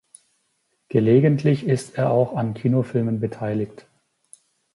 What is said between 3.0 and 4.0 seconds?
beteiligt.